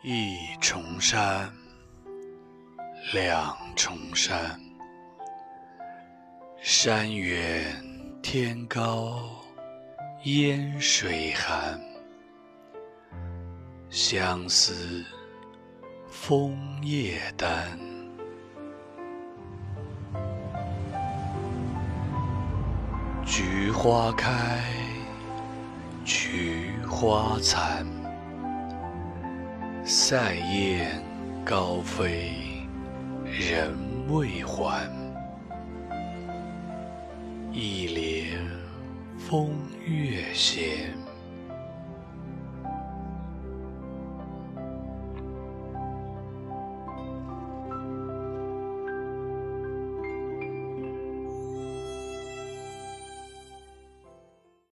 [0.00, 1.52] 一重山，
[3.12, 4.60] 两重山，
[6.60, 7.64] 山远
[8.22, 9.18] 天高，
[10.22, 11.80] 烟水寒。
[13.90, 15.04] 相思
[16.08, 17.76] 枫叶丹，
[23.26, 24.62] 菊花开，
[26.04, 27.97] 菊花残。
[29.90, 31.02] 塞雁
[31.42, 32.32] 高飞，
[33.24, 33.74] 人
[34.10, 34.86] 未还。
[37.50, 38.38] 一帘
[39.18, 39.50] 风
[39.86, 40.92] 月闲。